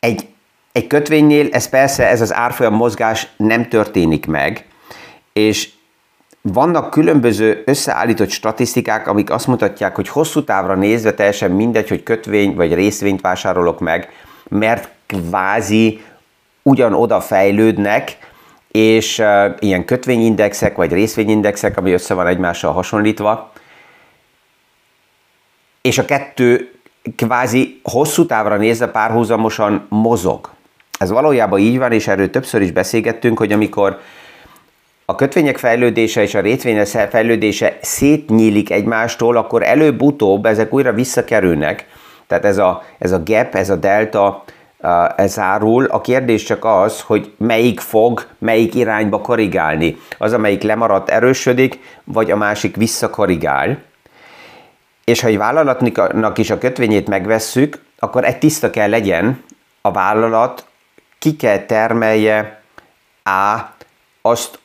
Egy, 0.00 0.26
egy 0.72 0.86
kötvénynél 0.86 1.48
ez 1.50 1.68
persze, 1.68 2.08
ez 2.08 2.20
az 2.20 2.34
árfolyam 2.34 2.74
mozgás 2.74 3.28
nem 3.36 3.68
történik 3.68 4.26
meg, 4.26 4.64
és 5.32 5.70
vannak 6.40 6.90
különböző 6.90 7.62
összeállított 7.66 8.30
statisztikák, 8.30 9.06
amik 9.06 9.30
azt 9.30 9.46
mutatják, 9.46 9.94
hogy 9.94 10.08
hosszú 10.08 10.44
távra 10.44 10.74
nézve 10.74 11.14
teljesen 11.14 11.50
mindegy, 11.50 11.88
hogy 11.88 12.02
kötvény 12.02 12.54
vagy 12.54 12.74
részvényt 12.74 13.20
vásárolok 13.20 13.80
meg, 13.80 14.08
mert 14.48 14.88
kvázi 15.06 16.04
ugyanoda 16.62 17.20
fejlődnek, 17.20 18.18
és 18.76 19.18
uh, 19.18 19.54
ilyen 19.58 19.84
kötvényindexek 19.84 20.76
vagy 20.76 20.92
részvényindexek, 20.92 21.76
ami 21.76 21.92
össze 21.92 22.14
van 22.14 22.26
egymással 22.26 22.72
hasonlítva, 22.72 23.52
és 25.82 25.98
a 25.98 26.04
kettő 26.04 26.70
kvázi 27.16 27.80
hosszú 27.82 28.26
távra 28.26 28.56
nézve 28.56 28.86
párhuzamosan 28.86 29.86
mozog. 29.88 30.50
Ez 30.98 31.10
valójában 31.10 31.58
így 31.58 31.78
van, 31.78 31.92
és 31.92 32.06
erről 32.06 32.30
többször 32.30 32.60
is 32.60 32.70
beszélgettünk, 32.70 33.38
hogy 33.38 33.52
amikor 33.52 34.00
a 35.04 35.14
kötvények 35.14 35.58
fejlődése 35.58 36.22
és 36.22 36.34
a 36.34 36.40
részvények 36.40 36.86
fejlődése 36.86 37.78
szétnyílik 37.82 38.70
egymástól, 38.70 39.36
akkor 39.36 39.62
előbb-utóbb 39.62 40.46
ezek 40.46 40.72
újra 40.72 40.92
visszakerülnek. 40.92 41.86
Tehát 42.26 42.44
ez 42.44 42.58
a, 42.58 42.82
ez 42.98 43.12
a 43.12 43.22
gap, 43.24 43.54
ez 43.54 43.70
a 43.70 43.76
delta 43.76 44.44
ez 45.16 45.38
árul. 45.38 45.84
A 45.84 46.00
kérdés 46.00 46.42
csak 46.42 46.64
az, 46.64 47.00
hogy 47.00 47.32
melyik 47.38 47.80
fog, 47.80 48.26
melyik 48.38 48.74
irányba 48.74 49.20
korrigálni. 49.20 49.96
Az, 50.18 50.32
amelyik 50.32 50.62
lemaradt, 50.62 51.08
erősödik, 51.08 51.98
vagy 52.04 52.30
a 52.30 52.36
másik 52.36 52.76
visszakorrigál. 52.76 53.82
És 55.04 55.20
ha 55.20 55.28
egy 55.28 55.38
vállalatnak 55.38 56.38
is 56.38 56.50
a 56.50 56.58
kötvényét 56.58 57.08
megvesszük, 57.08 57.84
akkor 57.98 58.24
egy 58.24 58.38
tiszta 58.38 58.70
kell 58.70 58.88
legyen, 58.88 59.44
a 59.80 59.90
vállalat 59.90 60.66
ki 61.18 61.36
kell 61.36 61.58
termelje 61.58 62.60
A, 63.24 63.60
azt 64.22 64.58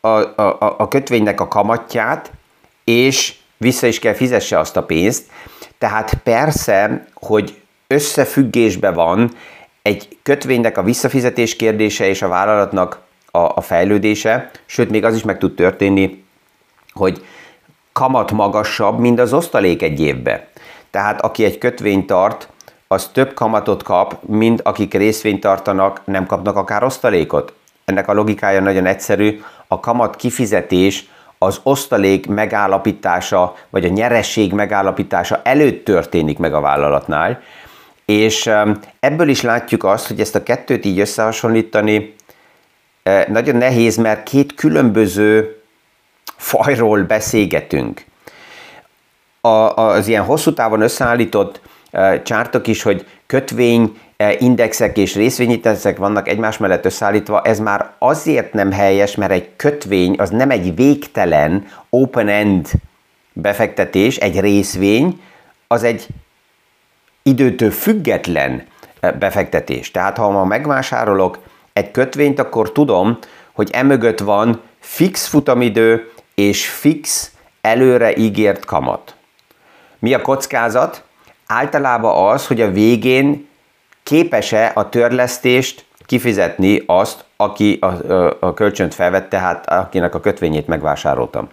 a, 0.00 0.08
a, 0.08 0.74
a 0.78 0.88
kötvénynek 0.88 1.40
a 1.40 1.48
kamatját, 1.48 2.30
és 2.84 3.34
vissza 3.56 3.86
is 3.86 3.98
kell 3.98 4.12
fizesse 4.12 4.58
azt 4.58 4.76
a 4.76 4.82
pénzt. 4.82 5.30
Tehát 5.78 6.14
persze, 6.14 7.06
hogy 7.14 7.62
összefüggésben 7.94 8.94
van 8.94 9.30
egy 9.82 10.18
kötvénynek 10.22 10.78
a 10.78 10.82
visszafizetés 10.82 11.56
kérdése 11.56 12.06
és 12.08 12.22
a 12.22 12.28
vállalatnak 12.28 13.00
a, 13.30 13.38
a 13.38 13.60
fejlődése, 13.60 14.50
sőt 14.66 14.90
még 14.90 15.04
az 15.04 15.14
is 15.14 15.22
meg 15.22 15.38
tud 15.38 15.54
történni, 15.54 16.24
hogy 16.92 17.24
kamat 17.92 18.32
magasabb, 18.32 18.98
mint 18.98 19.20
az 19.20 19.32
osztalék 19.32 19.82
egy 19.82 20.00
évbe. 20.00 20.48
Tehát 20.90 21.20
aki 21.20 21.44
egy 21.44 21.58
kötvényt 21.58 22.06
tart, 22.06 22.48
az 22.88 23.10
több 23.12 23.34
kamatot 23.34 23.82
kap, 23.82 24.18
mint 24.26 24.60
akik 24.60 24.94
részvényt 24.94 25.40
tartanak, 25.40 26.00
nem 26.04 26.26
kapnak 26.26 26.56
akár 26.56 26.84
osztalékot. 26.84 27.52
Ennek 27.84 28.08
a 28.08 28.12
logikája 28.14 28.60
nagyon 28.60 28.86
egyszerű, 28.86 29.42
a 29.66 29.80
kamat 29.80 30.16
kifizetés 30.16 31.08
az 31.38 31.60
osztalék 31.62 32.26
megállapítása, 32.26 33.54
vagy 33.70 33.84
a 33.84 33.88
nyeresség 33.88 34.52
megállapítása 34.52 35.40
előtt 35.42 35.84
történik 35.84 36.38
meg 36.38 36.54
a 36.54 36.60
vállalatnál, 36.60 37.40
és 38.08 38.50
ebből 39.00 39.28
is 39.28 39.42
látjuk 39.42 39.84
azt, 39.84 40.06
hogy 40.06 40.20
ezt 40.20 40.34
a 40.34 40.42
kettőt 40.42 40.84
így 40.84 41.00
összehasonlítani 41.00 42.14
eh, 43.02 43.24
nagyon 43.26 43.56
nehéz, 43.56 43.96
mert 43.96 44.22
két 44.22 44.54
különböző 44.54 45.60
fajról 46.36 47.02
beszélgetünk. 47.02 48.04
A, 49.40 49.74
az 49.74 50.08
ilyen 50.08 50.24
hosszú 50.24 50.52
távon 50.52 50.80
összeállított 50.80 51.60
eh, 51.90 52.20
csártok 52.22 52.66
is, 52.66 52.82
hogy 52.82 53.06
kötvény, 53.26 53.98
eh, 54.16 54.42
indexek 54.42 54.96
és 54.96 55.14
részvényindexek 55.14 55.96
vannak 55.96 56.28
egymás 56.28 56.58
mellett 56.58 56.84
összeállítva, 56.84 57.42
ez 57.42 57.58
már 57.58 57.90
azért 57.98 58.52
nem 58.52 58.72
helyes, 58.72 59.14
mert 59.14 59.32
egy 59.32 59.48
kötvény 59.56 60.14
az 60.18 60.30
nem 60.30 60.50
egy 60.50 60.74
végtelen 60.74 61.66
open-end 61.90 62.68
befektetés, 63.32 64.16
egy 64.16 64.40
részvény, 64.40 65.20
az 65.66 65.82
egy 65.82 66.06
időtől 67.28 67.70
független 67.70 68.66
eh, 69.00 69.12
befektetés. 69.12 69.90
Tehát 69.90 70.16
ha 70.16 70.30
ma 70.30 70.44
megvásárolok 70.44 71.38
egy 71.72 71.90
kötvényt, 71.90 72.38
akkor 72.38 72.72
tudom, 72.72 73.18
hogy 73.52 73.70
emögött 73.72 74.18
van 74.18 74.60
fix 74.78 75.26
futamidő 75.26 76.10
és 76.34 76.68
fix 76.68 77.32
előre 77.60 78.16
ígért 78.16 78.64
kamat. 78.64 79.14
Mi 79.98 80.14
a 80.14 80.22
kockázat? 80.22 81.02
Általában 81.46 82.32
az, 82.32 82.46
hogy 82.46 82.60
a 82.60 82.70
végén 82.70 83.48
képes-e 84.02 84.72
a 84.74 84.88
törlesztést 84.88 85.84
kifizetni 86.06 86.82
azt, 86.86 87.24
aki 87.36 87.78
a, 87.80 87.86
a, 87.86 88.36
a 88.40 88.54
kölcsönt 88.54 88.94
felvett, 88.94 89.28
tehát 89.28 89.70
akinek 89.70 90.14
a 90.14 90.20
kötvényét 90.20 90.66
megvásároltam. 90.66 91.48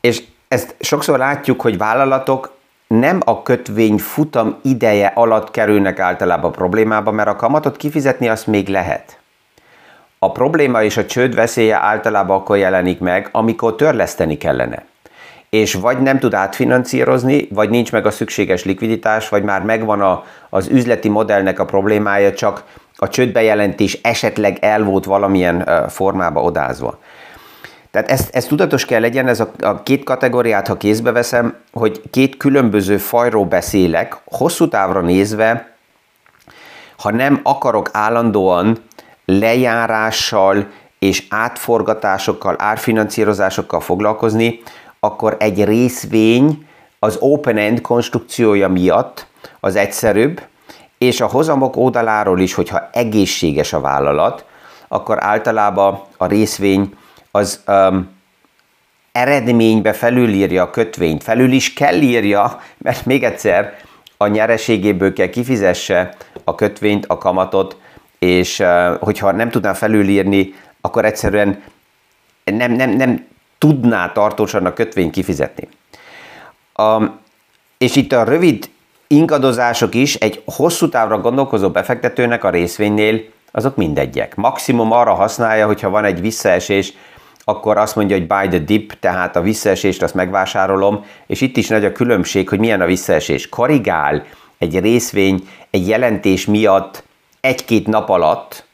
És 0.00 0.22
ezt 0.48 0.74
sokszor 0.80 1.18
látjuk, 1.18 1.60
hogy 1.60 1.78
vállalatok 1.78 2.55
nem 2.86 3.20
a 3.24 3.42
kötvény 3.42 3.98
futam 3.98 4.56
ideje 4.62 5.12
alatt 5.14 5.50
kerülnek 5.50 5.98
általában 5.98 6.52
problémába, 6.52 7.10
mert 7.10 7.28
a 7.28 7.36
kamatot 7.36 7.76
kifizetni 7.76 8.28
azt 8.28 8.46
még 8.46 8.68
lehet. 8.68 9.18
A 10.18 10.32
probléma 10.32 10.82
és 10.82 10.96
a 10.96 11.06
csőd 11.06 11.34
veszélye 11.34 11.76
általában 11.76 12.36
akkor 12.36 12.56
jelenik 12.56 12.98
meg, 12.98 13.28
amikor 13.32 13.74
törleszteni 13.74 14.36
kellene. 14.36 14.84
És 15.50 15.74
vagy 15.74 15.98
nem 15.98 16.18
tud 16.18 16.34
átfinancírozni, 16.34 17.48
vagy 17.50 17.70
nincs 17.70 17.92
meg 17.92 18.06
a 18.06 18.10
szükséges 18.10 18.64
likviditás, 18.64 19.28
vagy 19.28 19.42
már 19.42 19.62
megvan 19.62 20.00
a, 20.00 20.24
az 20.50 20.68
üzleti 20.68 21.08
modellnek 21.08 21.58
a 21.58 21.64
problémája, 21.64 22.32
csak 22.32 22.64
a 22.96 23.08
csődbejelentés 23.08 23.98
esetleg 24.02 24.58
el 24.60 24.82
volt 24.82 25.04
valamilyen 25.04 25.88
formába 25.88 26.42
odázva. 26.42 26.98
Tehát 27.96 28.10
ezt, 28.10 28.34
ezt 28.34 28.48
tudatos 28.48 28.84
kell 28.84 29.00
legyen, 29.00 29.28
ez 29.28 29.40
a, 29.40 29.50
a 29.60 29.82
két 29.82 30.04
kategóriát, 30.04 30.66
ha 30.66 30.76
kézbe 30.76 31.12
veszem, 31.12 31.56
hogy 31.72 32.02
két 32.10 32.36
különböző 32.36 32.96
fajról 32.96 33.44
beszélek, 33.44 34.16
hosszú 34.24 34.68
távra 34.68 35.00
nézve, 35.00 35.76
ha 36.98 37.10
nem 37.10 37.40
akarok 37.42 37.88
állandóan 37.92 38.78
lejárással 39.24 40.66
és 40.98 41.26
átforgatásokkal, 41.28 42.54
árfinanszírozásokkal 42.58 43.80
foglalkozni, 43.80 44.62
akkor 45.00 45.36
egy 45.38 45.64
részvény 45.64 46.66
az 46.98 47.16
open-end 47.20 47.80
konstrukciója 47.80 48.68
miatt 48.68 49.26
az 49.60 49.76
egyszerűbb, 49.76 50.42
és 50.98 51.20
a 51.20 51.26
hozamok 51.26 51.76
oldaláról 51.76 52.40
is, 52.40 52.54
hogyha 52.54 52.88
egészséges 52.92 53.72
a 53.72 53.80
vállalat, 53.80 54.44
akkor 54.88 55.24
általában 55.24 56.00
a 56.16 56.26
részvény 56.26 56.92
az 57.36 57.60
um, 57.66 58.08
eredménybe 59.12 59.92
felülírja 59.92 60.62
a 60.62 60.70
kötvényt. 60.70 61.22
Felül 61.22 61.52
is 61.52 61.72
kell 61.72 62.00
írja, 62.00 62.60
mert 62.78 63.06
még 63.06 63.24
egyszer 63.24 63.78
a 64.16 64.26
nyereségéből 64.26 65.12
kell 65.12 65.28
kifizesse 65.28 66.16
a 66.44 66.54
kötvényt, 66.54 67.06
a 67.06 67.18
kamatot, 67.18 67.76
és 68.18 68.58
uh, 68.58 68.98
hogyha 69.00 69.32
nem 69.32 69.50
tudná 69.50 69.72
felülírni, 69.72 70.54
akkor 70.80 71.04
egyszerűen 71.04 71.62
nem, 72.44 72.72
nem, 72.72 72.90
nem 72.90 73.26
tudná 73.58 74.12
tartósan 74.12 74.66
a 74.66 74.72
kötvényt 74.72 75.12
kifizetni. 75.12 75.68
Um, 76.78 77.18
és 77.78 77.96
itt 77.96 78.12
a 78.12 78.24
rövid 78.24 78.70
ingadozások 79.06 79.94
is 79.94 80.14
egy 80.14 80.42
hosszú 80.44 80.88
távra 80.88 81.18
gondolkozó 81.18 81.70
befektetőnek 81.70 82.44
a 82.44 82.50
részvénynél 82.50 83.20
azok 83.56 83.76
mindegyek. 83.76 84.34
Maximum 84.34 84.92
arra 84.92 85.14
használja, 85.14 85.66
hogyha 85.66 85.90
van 85.90 86.04
egy 86.04 86.20
visszaesés, 86.20 86.92
akkor 87.48 87.76
azt 87.78 87.96
mondja, 87.96 88.16
hogy 88.16 88.26
buy 88.26 88.48
the 88.48 88.58
dip, 88.58 88.92
tehát 89.00 89.36
a 89.36 89.40
visszaesést 89.40 90.02
azt 90.02 90.14
megvásárolom, 90.14 91.04
és 91.26 91.40
itt 91.40 91.56
is 91.56 91.68
nagy 91.68 91.84
a 91.84 91.92
különbség, 91.92 92.48
hogy 92.48 92.58
milyen 92.58 92.80
a 92.80 92.86
visszaesés. 92.86 93.48
Korrigál 93.48 94.24
egy 94.58 94.80
részvény 94.80 95.48
egy 95.70 95.88
jelentés 95.88 96.46
miatt 96.46 97.04
egy-két 97.40 97.86
nap 97.86 98.08
alatt, 98.08 98.66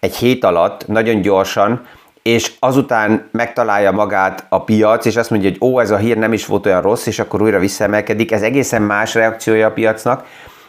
egy 0.00 0.16
hét 0.16 0.44
alatt, 0.44 0.86
nagyon 0.86 1.20
gyorsan, 1.20 1.86
és 2.22 2.52
azután 2.58 3.28
megtalálja 3.32 3.90
magát 3.90 4.46
a 4.48 4.64
piac, 4.64 5.04
és 5.04 5.16
azt 5.16 5.30
mondja, 5.30 5.48
hogy 5.48 5.58
ó, 5.60 5.80
ez 5.80 5.90
a 5.90 5.96
hír 5.96 6.16
nem 6.16 6.32
is 6.32 6.46
volt 6.46 6.66
olyan 6.66 6.82
rossz, 6.82 7.06
és 7.06 7.18
akkor 7.18 7.42
újra 7.42 7.58
visszaemelkedik. 7.58 8.32
Ez 8.32 8.42
egészen 8.42 8.82
más 8.82 9.14
reakciója 9.14 9.66
a 9.66 9.72
piacnak, 9.72 10.26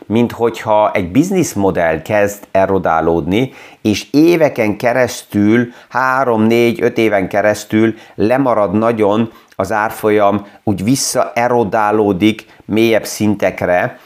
mint 0.10 0.32
hogyha 0.32 0.91
egy 0.91 1.12
bizniszmodell 1.12 2.02
kezd 2.02 2.48
erodálódni, 2.52 3.52
és 3.82 4.08
éveken 4.12 4.78
keresztül, 4.78 5.67
három, 5.89 6.41
négy, 6.41 6.82
öt 6.82 6.98
éven 6.98 7.28
keresztül 7.28 7.93
lemarad 8.15 8.74
nagyon 8.74 9.32
az 9.56 9.72
árfolyam, 9.72 10.45
úgy 10.63 10.84
visszaerodálódik 10.84 12.45
mélyebb 12.65 13.06
szintekre, 13.06 14.00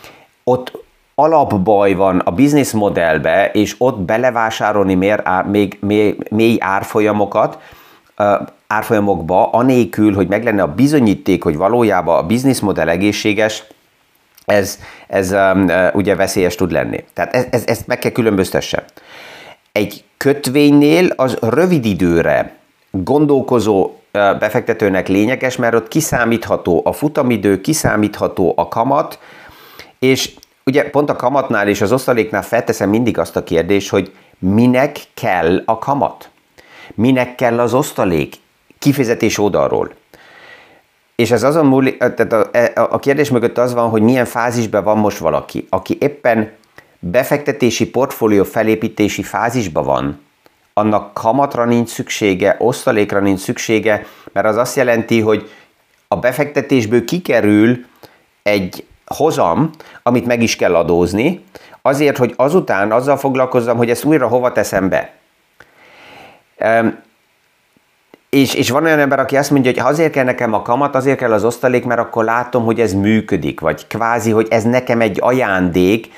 ott 0.43 0.83
alapbaj 1.15 1.93
van 1.93 2.19
a 2.19 2.31
bizniszmodellbe, 2.31 3.51
és 3.51 3.75
ott 3.77 3.99
belevásárolni 3.99 4.93
mér, 4.93 5.21
ár, 5.23 5.45
még 5.45 5.77
mély, 5.81 6.17
mély 6.29 6.57
árfolyamokat, 6.59 7.59
árfolyamokba, 8.67 9.49
anélkül, 9.49 10.13
hogy 10.13 10.27
meg 10.27 10.43
lenne 10.43 10.61
a 10.61 10.73
bizonyíték, 10.73 11.43
hogy 11.43 11.57
valójában 11.57 12.17
a 12.17 12.25
bizniszmodell 12.25 12.89
egészséges, 12.89 13.63
ez, 14.45 14.79
ez 15.07 15.31
um, 15.31 15.71
ugye 15.93 16.15
veszélyes 16.15 16.55
tud 16.55 16.71
lenni. 16.71 17.03
Tehát 17.13 17.33
ez, 17.51 17.63
ez, 17.65 17.83
meg 17.85 17.99
kell 17.99 18.11
különböztesse. 18.11 18.85
Egy 19.71 20.03
kötvénynél 20.17 21.07
az 21.15 21.37
rövid 21.41 21.85
időre 21.85 22.55
gondolkozó 22.91 23.91
befektetőnek 24.11 25.07
lényeges, 25.07 25.55
mert 25.55 25.75
ott 25.75 25.87
kiszámítható 25.87 26.81
a 26.85 26.91
futamidő, 26.91 27.61
kiszámítható 27.61 28.53
a 28.55 28.67
kamat, 28.67 29.19
és 29.99 30.33
ugye 30.65 30.89
pont 30.89 31.09
a 31.09 31.15
kamatnál 31.15 31.67
és 31.67 31.81
az 31.81 31.91
osztaléknál 31.91 32.43
felteszem 32.43 32.89
mindig 32.89 33.17
azt 33.17 33.35
a 33.35 33.43
kérdést, 33.43 33.89
hogy 33.89 34.13
minek 34.39 34.99
kell 35.13 35.61
a 35.65 35.79
kamat? 35.79 36.29
Minek 36.95 37.35
kell 37.35 37.59
az 37.59 37.73
osztalék? 37.73 38.35
Kifizetés 38.79 39.37
oldalról. 39.37 39.93
És 41.23 41.31
ez 41.31 41.43
azon 41.43 41.65
múlik, 41.65 41.97
tehát 41.97 42.33
a, 42.33 42.49
e, 42.51 42.71
a, 42.75 42.87
a 42.93 42.99
kérdés 42.99 43.29
mögött 43.29 43.57
az 43.57 43.73
van, 43.73 43.89
hogy 43.89 44.01
milyen 44.01 44.25
fázisban 44.25 44.83
van 44.83 44.97
most 44.97 45.17
valaki, 45.17 45.67
aki 45.69 45.97
éppen 45.99 46.51
befektetési 46.99 47.89
portfólió 47.89 48.43
felépítési 48.43 49.23
fázisban 49.23 49.83
van, 49.83 50.21
annak 50.73 51.13
kamatra 51.13 51.65
nincs 51.65 51.89
szüksége, 51.89 52.55
osztalékra 52.59 53.19
nincs 53.19 53.39
szüksége, 53.39 54.05
mert 54.33 54.47
az 54.47 54.57
azt 54.57 54.75
jelenti, 54.75 55.21
hogy 55.21 55.49
a 56.07 56.15
befektetésből 56.15 57.05
kikerül 57.05 57.85
egy 58.41 58.85
hozam, 59.05 59.69
amit 60.03 60.25
meg 60.25 60.41
is 60.41 60.55
kell 60.55 60.75
adózni, 60.75 61.43
azért, 61.81 62.17
hogy 62.17 62.33
azután 62.35 62.91
azzal 62.91 63.17
foglalkozzam, 63.17 63.77
hogy 63.77 63.89
ezt 63.89 64.03
újra 64.03 64.27
hova 64.27 64.51
teszem 64.51 64.89
be. 64.89 65.13
És, 68.33 68.53
és 68.53 68.69
van 68.69 68.83
olyan 68.83 68.99
ember, 68.99 69.19
aki 69.19 69.37
azt 69.37 69.51
mondja, 69.51 69.71
hogy 69.71 69.91
azért 69.91 70.11
kell 70.11 70.23
nekem 70.23 70.53
a 70.53 70.61
kamat, 70.61 70.95
azért 70.95 71.17
kell 71.17 71.31
az 71.31 71.43
osztalék, 71.43 71.85
mert 71.85 71.99
akkor 71.99 72.23
látom, 72.23 72.65
hogy 72.65 72.79
ez 72.79 72.93
működik, 72.93 73.59
vagy 73.59 73.87
kvázi, 73.87 74.31
hogy 74.31 74.47
ez 74.49 74.63
nekem 74.63 75.01
egy 75.01 75.17
ajándék, 75.21 76.11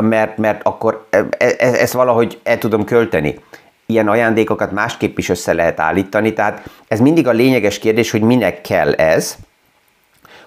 mert, 0.00 0.36
mert 0.36 0.60
akkor 0.62 1.06
e, 1.10 1.16
e, 1.16 1.54
e, 1.58 1.66
ezt 1.66 1.92
valahogy 1.92 2.40
el 2.42 2.58
tudom 2.58 2.84
költeni. 2.84 3.38
Ilyen 3.86 4.08
ajándékokat 4.08 4.72
másképp 4.72 5.18
is 5.18 5.28
össze 5.28 5.52
lehet 5.52 5.80
állítani, 5.80 6.32
tehát 6.32 6.62
ez 6.88 7.00
mindig 7.00 7.28
a 7.28 7.32
lényeges 7.32 7.78
kérdés, 7.78 8.10
hogy 8.10 8.22
minek 8.22 8.60
kell 8.60 8.92
ez. 8.92 9.36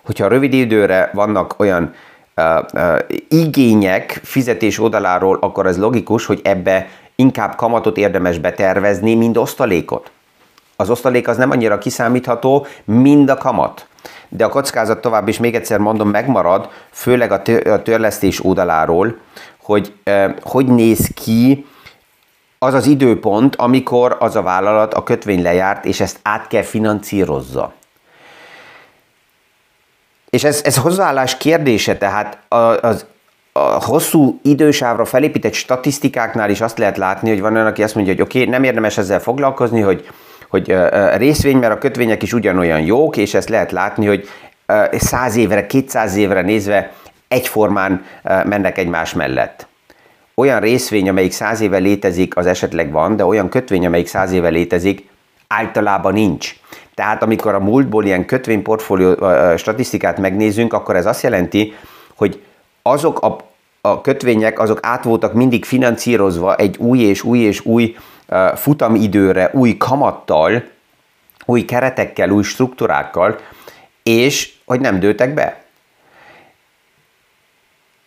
Hogyha 0.05 0.27
rövid 0.27 0.53
időre 0.53 1.09
vannak 1.13 1.53
olyan 1.57 1.93
uh, 2.35 2.45
uh, 2.73 2.99
igények 3.29 4.19
fizetés 4.23 4.79
oldaláról, 4.79 5.37
akkor 5.41 5.65
ez 5.65 5.77
logikus, 5.77 6.25
hogy 6.25 6.41
ebbe 6.43 6.87
inkább 7.15 7.55
kamatot 7.55 7.97
érdemes 7.97 8.37
betervezni, 8.37 9.15
mint 9.15 9.37
osztalékot 9.37 10.13
az 10.75 10.89
osztalék 10.89 11.27
az 11.27 11.37
nem 11.37 11.51
annyira 11.51 11.77
kiszámítható, 11.77 12.65
mind 12.83 13.29
a 13.29 13.37
kamat. 13.37 13.87
de 14.29 14.45
a 14.45 14.49
kockázat 14.49 15.01
tovább 15.01 15.27
is 15.27 15.37
még 15.37 15.55
egyszer 15.55 15.79
mondom, 15.79 16.09
megmarad, 16.09 16.69
főleg 16.91 17.31
a 17.31 17.41
törlesztés 17.81 18.45
oldaláról, 18.45 19.17
hogy 19.61 19.93
hogy 20.41 20.65
néz 20.65 21.07
ki 21.15 21.65
az 22.59 22.73
az 22.73 22.85
időpont, 22.85 23.55
amikor 23.55 24.15
az 24.19 24.35
a 24.35 24.41
vállalat 24.41 24.93
a 24.93 25.03
kötvény 25.03 25.41
lejárt, 25.41 25.85
és 25.85 25.99
ezt 25.99 26.19
át 26.21 26.47
kell 26.47 26.61
financírozza. 26.61 27.73
És 30.29 30.43
ez, 30.43 30.61
ez 30.63 30.77
hozzáállás 30.77 31.37
kérdése, 31.37 31.97
tehát 31.97 32.37
az, 32.81 33.05
a 33.51 33.83
hosszú 33.85 34.39
idősávra 34.43 35.05
felépített 35.05 35.53
statisztikáknál 35.53 36.49
is 36.49 36.61
azt 36.61 36.77
lehet 36.77 36.97
látni, 36.97 37.29
hogy 37.29 37.41
van 37.41 37.53
olyan, 37.53 37.65
aki 37.65 37.83
azt 37.83 37.95
mondja, 37.95 38.13
hogy 38.13 38.21
oké, 38.21 38.39
okay, 38.39 38.51
nem 38.51 38.63
érdemes 38.63 38.97
ezzel 38.97 39.19
foglalkozni, 39.19 39.81
hogy, 39.81 40.07
hogy 40.49 40.75
részvény, 41.15 41.57
mert 41.57 41.73
a 41.73 41.77
kötvények 41.77 42.23
is 42.23 42.33
ugyanolyan 42.33 42.81
jók, 42.81 43.17
és 43.17 43.33
ezt 43.33 43.49
lehet 43.49 43.71
látni, 43.71 44.05
hogy 44.05 44.27
száz 44.91 45.35
évre, 45.35 45.65
200 45.65 46.15
évre 46.15 46.41
nézve 46.41 46.91
egyformán 47.27 48.05
mennek 48.23 48.77
egymás 48.77 49.13
mellett. 49.13 49.67
Olyan 50.35 50.59
részvény, 50.59 51.09
amelyik 51.09 51.31
száz 51.31 51.61
éve 51.61 51.77
létezik, 51.77 52.37
az 52.37 52.45
esetleg 52.45 52.91
van, 52.91 53.15
de 53.15 53.25
olyan 53.25 53.49
kötvény, 53.49 53.85
amelyik 53.85 54.07
száz 54.07 54.31
éve 54.31 54.49
létezik, 54.49 55.07
általában 55.47 56.13
nincs. 56.13 56.55
Tehát 56.93 57.23
amikor 57.23 57.53
a 57.53 57.59
múltból 57.59 58.05
ilyen 58.05 58.25
kötvényportfólió 58.25 59.15
statisztikát 59.57 60.17
megnézünk, 60.17 60.73
akkor 60.73 60.95
ez 60.95 61.05
azt 61.05 61.23
jelenti, 61.23 61.73
hogy 62.15 62.41
azok 62.81 63.21
a, 63.21 63.37
a 63.81 64.01
kötvények, 64.01 64.59
azok 64.59 64.79
át 64.81 65.03
voltak 65.03 65.33
mindig 65.33 65.65
financírozva 65.65 66.55
egy 66.55 66.77
új 66.77 66.99
és 66.99 67.23
új 67.23 67.39
és 67.39 67.65
új 67.65 67.95
futamidőre, 68.55 69.49
új 69.53 69.77
kamattal, 69.77 70.63
új 71.45 71.65
keretekkel, 71.65 72.29
új 72.29 72.43
struktúrákkal, 72.43 73.39
és 74.03 74.53
hogy 74.65 74.79
nem 74.79 74.99
dőltek 74.99 75.33
be. 75.33 75.63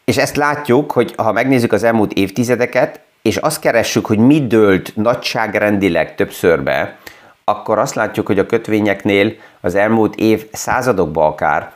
És 0.04 0.16
ezt 0.16 0.36
látjuk, 0.36 0.92
hogy 0.92 1.14
ha 1.16 1.32
megnézzük 1.32 1.72
az 1.72 1.82
elmúlt 1.82 2.12
évtizedeket, 2.12 3.00
és 3.22 3.36
azt 3.36 3.60
keressük, 3.60 4.06
hogy 4.06 4.18
mi 4.18 4.46
dőlt 4.46 4.92
nagyságrendileg 4.96 6.14
többször 6.14 6.62
be, 6.62 6.98
akkor 7.44 7.78
azt 7.78 7.94
látjuk, 7.94 8.26
hogy 8.26 8.38
a 8.38 8.46
kötvényeknél 8.46 9.32
az 9.60 9.74
elmúlt 9.74 10.14
év 10.14 10.46
századokban 10.52 11.26
akár 11.26 11.72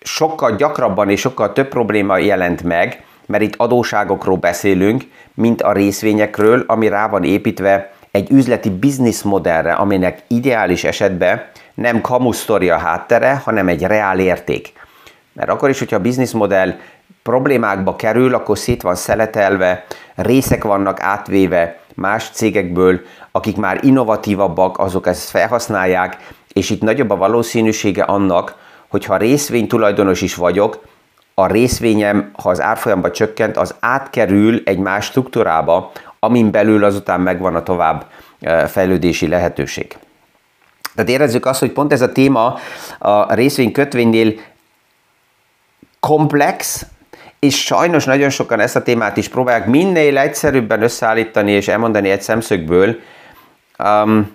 sokkal 0.00 0.56
gyakrabban 0.56 1.10
és 1.10 1.20
sokkal 1.20 1.52
több 1.52 1.68
probléma 1.68 2.18
jelent 2.18 2.62
meg, 2.62 3.04
mert 3.26 3.42
itt 3.42 3.54
adóságokról 3.56 4.36
beszélünk, 4.36 5.02
mint 5.34 5.62
a 5.62 5.72
részvényekről, 5.72 6.64
ami 6.66 6.88
rá 6.88 7.08
van 7.08 7.24
építve 7.24 7.92
egy 8.10 8.30
üzleti 8.30 8.70
bizniszmodellre, 8.70 9.72
aminek 9.72 10.22
ideális 10.26 10.84
esetben 10.84 11.44
nem 11.74 12.00
kamusztori 12.00 12.70
a 12.70 12.78
háttere, 12.78 13.40
hanem 13.44 13.68
egy 13.68 13.82
reál 13.82 14.18
érték. 14.18 14.72
Mert 15.32 15.50
akkor 15.50 15.68
is, 15.68 15.78
hogyha 15.78 15.96
a 15.96 16.00
bizniszmodell 16.00 16.74
problémákba 17.22 17.96
kerül, 17.96 18.34
akkor 18.34 18.58
szét 18.58 18.82
van 18.82 18.94
szeletelve, 18.94 19.84
részek 20.14 20.64
vannak 20.64 21.00
átvéve 21.00 21.78
más 21.94 22.30
cégekből, 22.32 23.00
akik 23.32 23.56
már 23.56 23.84
innovatívabbak, 23.84 24.78
azok 24.78 25.06
ezt 25.06 25.30
felhasználják, 25.30 26.16
és 26.52 26.70
itt 26.70 26.82
nagyobb 26.82 27.10
a 27.10 27.16
valószínűsége 27.16 28.02
annak, 28.02 28.56
hogyha 28.88 29.16
részvény 29.16 29.66
tulajdonos 29.66 30.20
is 30.20 30.34
vagyok, 30.34 30.82
a 31.34 31.46
részvényem, 31.46 32.30
ha 32.42 32.48
az 32.48 32.60
árfolyamba 32.60 33.10
csökkent, 33.10 33.56
az 33.56 33.74
átkerül 33.80 34.62
egy 34.64 34.78
más 34.78 35.04
struktúrába, 35.04 35.92
amin 36.18 36.50
belül 36.50 36.84
azután 36.84 37.20
megvan 37.20 37.54
a 37.54 37.62
tovább 37.62 38.06
fejlődési 38.66 39.28
lehetőség. 39.28 39.96
Tehát 40.94 41.10
érezzük 41.10 41.46
azt, 41.46 41.60
hogy 41.60 41.72
pont 41.72 41.92
ez 41.92 42.00
a 42.00 42.12
téma 42.12 42.58
a 42.98 43.34
részvény 43.34 43.72
kötvénynél 43.72 44.34
komplex, 46.00 46.86
és 47.38 47.64
sajnos 47.64 48.04
nagyon 48.04 48.30
sokan 48.30 48.60
ezt 48.60 48.76
a 48.76 48.82
témát 48.82 49.16
is 49.16 49.28
próbálják 49.28 49.66
minél 49.66 50.18
egyszerűbben 50.18 50.82
összeállítani 50.82 51.52
és 51.52 51.68
elmondani 51.68 52.10
egy 52.10 52.22
szemszögből. 52.22 52.96
Um, 53.78 54.30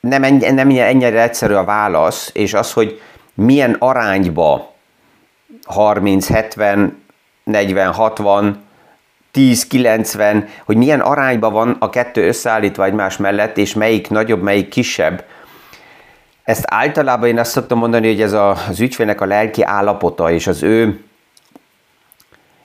nem, 0.00 0.22
ennyi, 0.22 0.50
nem 0.50 0.70
ennyire 0.70 1.22
egyszerű 1.22 1.54
a 1.54 1.64
válasz, 1.64 2.30
és 2.34 2.54
az, 2.54 2.72
hogy 2.72 3.00
milyen 3.34 3.76
arányba 3.78 4.71
30, 5.64 6.28
70, 6.28 7.02
40, 7.44 7.92
60, 7.92 8.62
10, 9.30 9.66
90, 9.66 10.48
hogy 10.64 10.76
milyen 10.76 11.00
arányban 11.00 11.52
van 11.52 11.76
a 11.78 11.90
kettő 11.90 12.26
összeállítva 12.26 12.84
egymás 12.84 13.16
mellett, 13.16 13.58
és 13.58 13.74
melyik 13.74 14.10
nagyobb, 14.10 14.42
melyik 14.42 14.68
kisebb. 14.68 15.24
Ezt 16.44 16.64
általában 16.66 17.28
én 17.28 17.38
azt 17.38 17.50
szoktam 17.50 17.78
mondani, 17.78 18.06
hogy 18.06 18.20
ez 18.20 18.32
az 18.32 18.80
ügyfélnek 18.80 19.20
a 19.20 19.24
lelki 19.24 19.62
állapota, 19.62 20.30
és 20.30 20.46
az 20.46 20.62
ő 20.62 21.00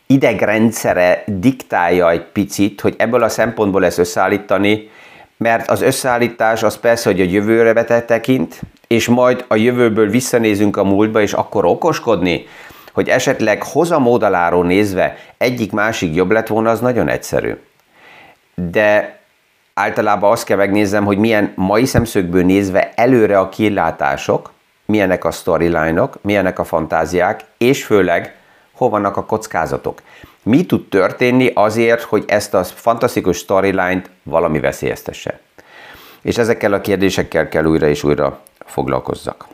idegrendszere 0.08 1.24
diktálja 1.26 2.12
egy 2.12 2.24
picit, 2.24 2.82
hogy 2.82 2.96
ebből 2.98 3.24
a 3.24 3.30
szempontból 3.30 3.86
ezt 3.86 3.98
összeállítani, 3.98 4.90
mert 5.38 5.70
az 5.70 5.82
összeállítás 5.82 6.64
az 6.64 6.78
persze, 6.78 7.10
hogy 7.10 7.22
a 7.22 7.24
jövőre 7.24 7.84
tekint, 7.84 8.62
és 8.88 9.08
majd 9.08 9.46
a 9.48 9.56
jövőből 9.56 10.10
visszanézünk 10.10 10.78
a 10.78 10.84
múltba, 10.84 11.22
és 11.22 11.34
akkor 11.34 11.66
okoskodni, 11.66 12.46
hogy 12.98 13.10
esetleg 13.10 13.64
hozamódaláról 13.64 14.66
nézve 14.66 15.18
egyik-másik 15.38 16.16
jobb 16.16 16.32
lett 16.32 16.48
volna, 16.48 16.70
az 16.70 16.80
nagyon 16.80 17.08
egyszerű. 17.08 17.56
De 18.56 19.20
általában 19.74 20.32
azt 20.32 20.46
kell 20.46 20.58
megnézem, 20.58 21.06
hogy 21.06 21.18
milyen 21.18 21.54
mai 21.56 21.86
szemszögből 21.86 22.44
nézve 22.44 22.92
előre 22.96 23.40
a 23.40 23.50
kilátások, 23.50 24.52
milyenek 24.86 25.26
a 25.26 25.32
storyline-ok, 25.32 26.18
milyenek 26.22 26.60
a 26.60 26.64
fantáziák, 26.64 27.44
és 27.58 27.86
főleg 27.86 28.36
hol 28.72 28.90
vannak 28.90 29.18
a 29.18 29.26
kockázatok. 29.26 30.02
Mi 30.44 30.66
tud 30.66 30.90
történni 30.90 31.52
azért, 31.54 32.02
hogy 32.02 32.24
ezt 32.28 32.54
a 32.54 32.64
fantasztikus 32.64 33.38
storyline-t 33.38 34.10
valami 34.24 34.60
veszélyeztesse? 34.60 35.40
És 36.22 36.38
ezekkel 36.38 36.74
a 36.74 36.82
kérdésekkel 36.82 37.48
kell 37.48 37.66
újra 37.66 37.88
és 37.88 38.04
újra 38.04 38.40
foglalkozzak. 38.66 39.48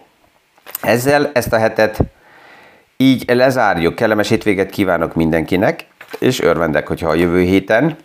Ezzel 0.81 1.31
ezt 1.33 1.53
a 1.53 1.57
hetet 1.57 1.99
így 2.97 3.23
lezárjuk. 3.27 3.95
Kellemes 3.95 4.29
hétvéget 4.29 4.69
kívánok 4.69 5.13
mindenkinek, 5.15 5.87
és 6.19 6.39
örvendek, 6.41 6.87
hogyha 6.87 7.09
a 7.09 7.13
jövő 7.13 7.41
héten 7.41 7.95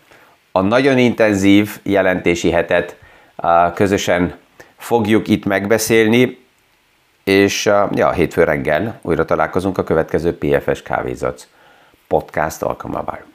a 0.53 0.61
nagyon 0.61 0.99
intenzív 0.99 1.79
jelentési 1.83 2.51
hetet 2.51 2.97
közösen 3.75 4.35
fogjuk 4.77 5.29
itt 5.29 5.45
megbeszélni, 5.45 6.47
és 7.25 7.65
ja, 7.93 8.13
hétfő 8.13 8.45
reggel 8.45 8.99
újra 9.03 9.25
találkozunk 9.25 9.79
a 9.79 9.85
következő 9.85 10.39
PFS 10.39 10.83
Kávézac 10.83 11.47
podcast 12.09 12.63
alkalmával. 12.63 13.27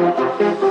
Thank 0.00 0.62
you. 0.62 0.67